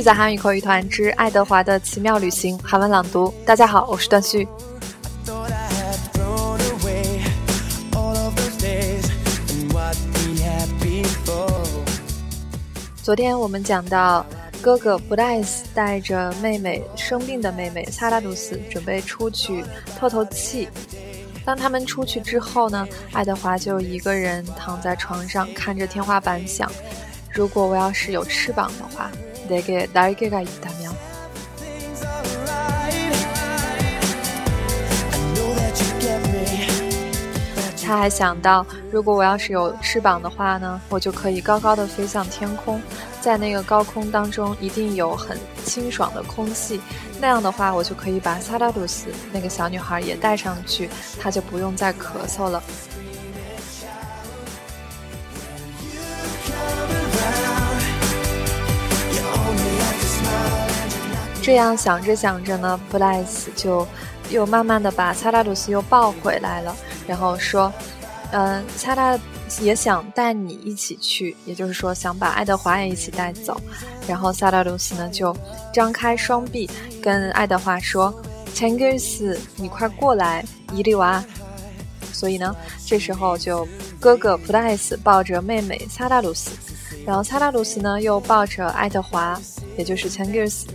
[0.00, 3.30] 续载韩语口语团之爱德华的奇妙旅行韩文朗读。
[3.44, 4.48] 大家好，我是段旭。
[13.02, 14.24] 昨天我们讲到，
[14.62, 19.62] 哥哥布莱斯带着妹妹生病的妹妹萨拉鲁斯准备出去
[19.98, 20.66] 透透气。
[21.44, 26.72] 当他们出去之后呢，爱德华就一个人躺在床上看着天花板想：
[27.30, 29.10] 如果我要是有翅膀的话。
[29.49, 30.93] 내게날개가있다면
[37.87, 42.81] 他还想到，如果我要是有翅膀的话呢，我就可以高高的飞向天空，
[43.21, 46.81] 在那个高空当中一定有很清爽的空气，
[47.21, 52.63] 那样的话，我就可以把萨拉鲁斯那个小女孩也带上去，她就不用再咳嗽了。
[61.42, 63.86] 这样想着想着呢，布莱斯就
[64.30, 67.72] 又慢慢的把萨拉鲁斯又抱回来了，然后说
[68.30, 69.18] ：“嗯，萨拉
[69.60, 73.60] 也想带你一起去，也就是说想把爱德华也一起带走。”
[74.06, 75.34] 然后萨拉鲁斯呢就
[75.72, 76.68] 张开双臂
[77.02, 78.14] 跟爱德华说
[78.54, 81.24] ：“钱格斯，你快过来，伊利娃。”
[82.12, 82.54] 所以呢，
[82.86, 83.66] 这时候就
[83.98, 86.50] 哥哥布莱斯抱着妹妹萨拉鲁斯，
[87.06, 89.40] 然后萨拉鲁斯呢又抱着爱德华，
[89.78, 90.66] 也就是钱格斯。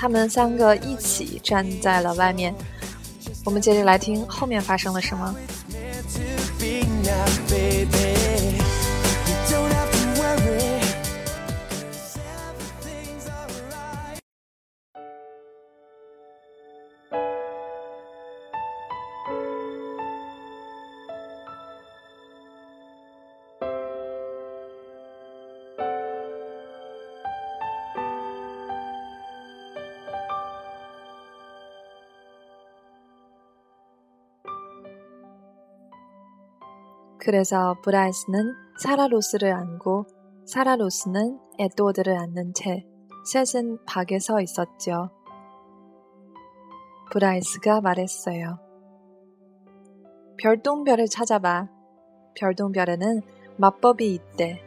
[0.00, 2.54] 他们三个一起站在了外面。
[3.44, 5.34] 我们接着来听后面发生了什么。
[37.28, 40.06] 그래서 브라이스는 사라 루스를 안고
[40.46, 42.86] 사라 루스는 에드워드를 안은 채
[43.26, 45.10] 셋은 밖에 서 있었죠.
[47.12, 48.58] 브라이스가 말했어요.
[50.38, 51.68] 별똥별을 찾아봐.
[52.34, 53.20] 별똥별에는
[53.58, 54.66] 마법이 있대.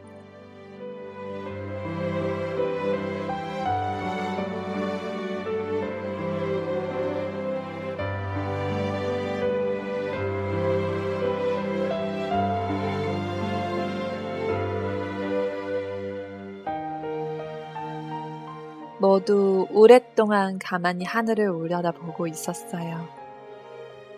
[19.02, 23.08] 모두 오랫동안 가만히 하늘을 올려다보고 있었어요.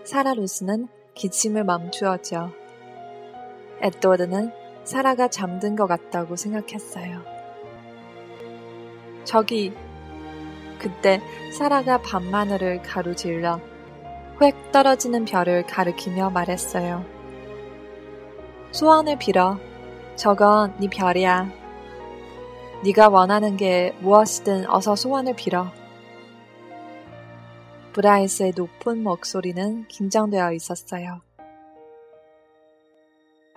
[0.04, 2.52] 사라 루스는 기침을 멈추었죠.
[3.80, 4.52] 에드워드는
[4.84, 7.22] 사라가 잠든 것 같다고 생각했어요.
[9.24, 9.72] 저기
[10.78, 11.22] 그때
[11.56, 13.60] 사라가 밤하늘을 가로질러
[14.42, 17.06] 획 떨어지는 별을 가리키며 말했어요.
[18.72, 19.56] 소원을 빌어.
[20.16, 21.63] 저건 네 별이야.
[22.84, 25.72] 네가 원하는 게 무엇이든 어서 소원을 빌어.
[27.94, 31.22] 브라이스의 높은 목소리는 긴장되어 있었어요.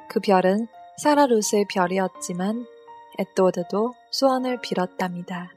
[0.07, 2.65] 그 별은 사라 루스의 별이었지만
[3.19, 5.56] 에드워드도 소원을 빌었답니다.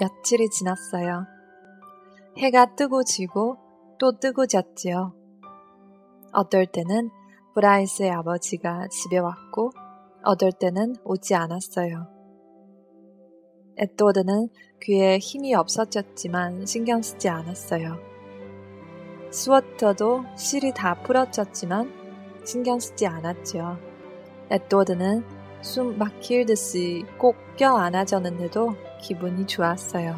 [0.00, 1.26] 며칠이 지났어요.
[2.38, 3.56] 해가 뜨고 지고
[3.98, 5.14] 또 뜨고 졌지요.
[6.32, 7.10] 어떨 때는
[7.54, 9.70] 브라이스의 아버지가 집에 왔고
[10.24, 12.08] 어떨 때는 오지 않았어요.
[13.76, 14.48] 에드워드는
[14.82, 17.96] 귀에 힘이 없어졌지만 신경 쓰지 않았어요.
[19.30, 21.92] 스웨터도 실이 다 풀어졌지만
[22.44, 23.78] 신경 쓰지 않았죠.
[24.50, 30.14] 에드워드는 숨 막힐 듯이 꼭 껴안아졌는데도 기분이 좋았어요.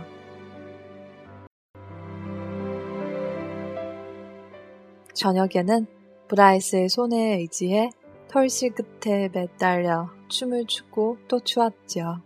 [5.15, 5.87] 저녁에는
[6.27, 7.91] 브라이스의 손에 의지해
[8.29, 12.26] 털실 끝에 매달려 춤을 추고 또 추었죠.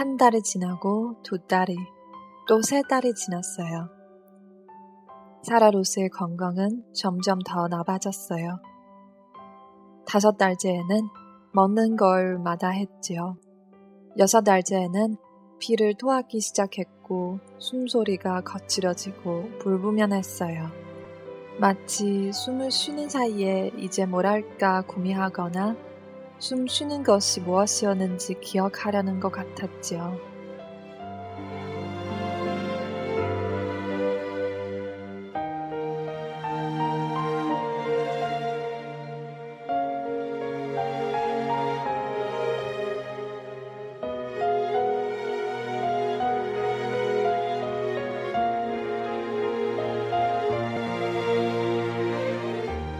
[0.00, 1.76] 한 달이 지나고 두 달이
[2.48, 3.90] 또 세 달이 지났어요.
[5.42, 8.62] 사라 로스의 건강은 점점 더 나빠졌어요.
[10.06, 11.02] 다섯 달째에는
[11.52, 13.36] 먹는 걸 마다 했지요.
[14.16, 15.18] 여섯 달째에는
[15.58, 20.70] 피를 토하기 시작했고 숨소리가 거칠어지고 불분명했어요.
[21.58, 25.89] 마치 숨을 쉬는 사이에 이제 뭘할까 고민하거나
[26.40, 30.18] 숨 쉬는 것이 무엇이었는지 기억하려는 것 같았지요.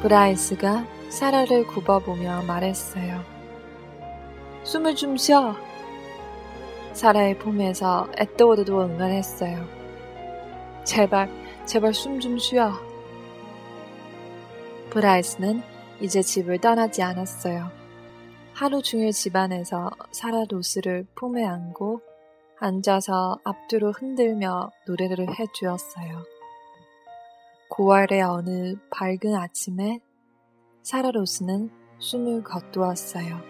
[0.02, 3.24] 브라이스가 사라를 굽어보며 말했어요.
[4.62, 5.56] 숨을 좀 쉬어.
[6.92, 9.66] 사라의 품에서 에드워드도 응원했어요.
[10.84, 11.28] 제발,
[11.66, 12.72] 제발 숨 좀 쉬어.
[14.90, 15.62] 브라이스는
[16.00, 17.70] 이제 집을 떠나지 않았어요.
[18.54, 22.00] 하루 종일 집안에서 사라 로스를 품에 안고
[22.58, 26.24] 앉아서 앞뒤로 흔들며 노래를 해주었어요.
[27.70, 30.00] 9월의 어느 밝은 아침에
[30.82, 33.40] 사라 로스는 숨을 거두었어요.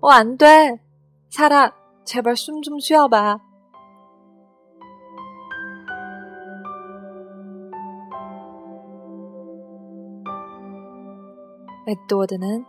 [0.00, 0.76] 어, 안 돼!
[1.30, 1.72] 사라,
[2.04, 3.38] 제발 숨 좀 쉬어봐.
[11.86, 12.64] 에드워드는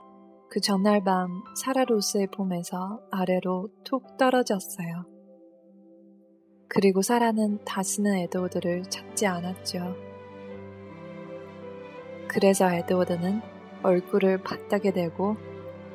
[0.49, 5.05] 그 전날 밤 사라로스의 품에서 아래로 툭 떨어졌어요.
[6.67, 9.95] 그리고 사라는 다시는 에드워드를 찾지 않았죠.
[12.27, 13.41] 그래서 에드워드는
[13.83, 15.37] 얼굴을 바닥에 대고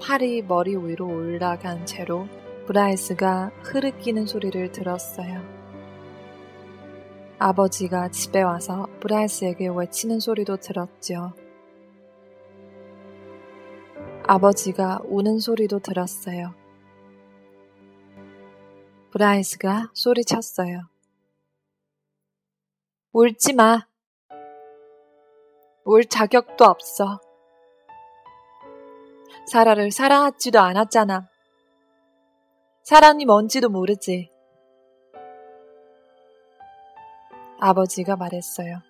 [0.00, 2.26] 팔이 머리 위로 올라간 채로
[2.66, 5.42] 브라이스가 흐느끼는 소리를 들었어요.
[7.38, 11.34] 아버지가 집에 와서 브라이스에게 외치는 소리도 들었죠.
[14.32, 16.54] 아버지가 우는 소리도 들었어요.
[19.10, 20.82] 브라이스가 소리쳤어요.
[23.12, 23.88] 울지 마.
[25.84, 27.18] 울 자격도 없어.
[29.48, 31.28] 사라를 사랑하지도 않았잖아.
[32.84, 34.30] 사랑이 뭔지도 모르지.
[37.58, 38.80] 아버지가 말했어요.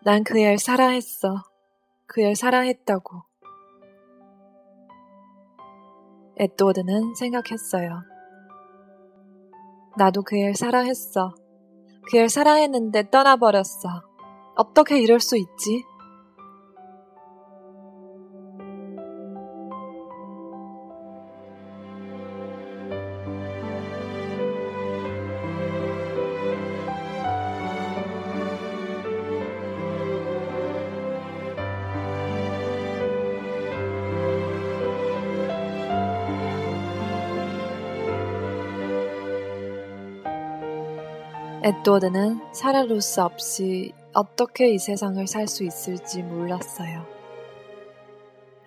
[0.00, 1.44] 난 그애 사랑했어.
[2.06, 3.31] 그애 사랑했다고.
[6.38, 8.02] 에드워드는 생각했어요.
[9.96, 11.34] 나도 그애 사랑했어.
[12.10, 14.02] 그애 사랑했는데 떠나버렸어.
[14.56, 15.84] 어떻게 이럴 수 있지?
[41.64, 47.06] 에드워드는 사라 로스 없이 어떻게 이 세상을 살 수 있을지 몰랐어요.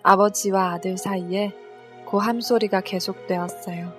[0.02, 1.52] 아버지와 아들 사이에
[2.06, 3.92] 고함 소리가 계속되었어요.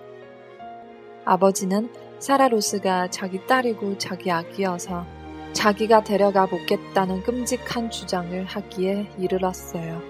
[1.26, 5.06] 아버지는 사라 로스가 자기 딸이고 자기 아기여서
[5.54, 10.02] 자기가 데려가 묻겠다는 끔찍한 주장을 하기에 이르렀어요.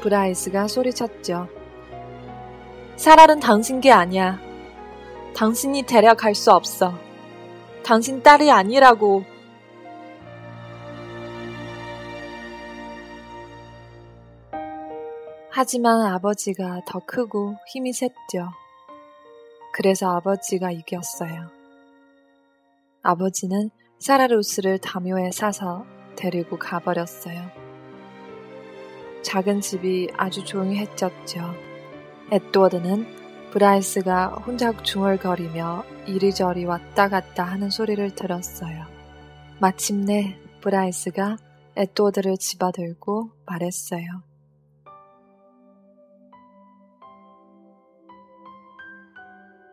[0.00, 1.48] 브라이스가 소리쳤죠.
[2.96, 4.45] 사라는 당신 게 아니야.
[5.36, 6.94] 당신이 데려갈 수 없어.
[7.84, 9.22] 당신 딸이 아니라고.
[15.50, 18.48] 하지만 아버지가 더 크고 힘이 셌죠.
[19.74, 21.50] 그래서 아버지가 이겼어요.
[23.02, 25.84] 아버지는 사라루스를 담요에 싸서
[26.16, 27.50] 데리고 가버렸어요.
[29.20, 31.54] 작은 집이 아주 조용해졌죠.
[32.32, 38.84] 에드워드는 브라이스가 혼자 중얼거리며 이리저리 왔다 갔다 하는 소리를 들었어요.
[39.60, 41.36] 마침내 브라이스가
[41.76, 44.04] 에드워드를 집어들고 말했어요.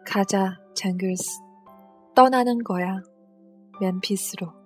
[0.05, 1.39] 가자, 쟁글스.
[2.15, 3.01] 떠나는 거야.
[3.81, 4.62] 멤피스로.